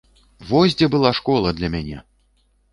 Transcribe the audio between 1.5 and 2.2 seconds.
для мяне!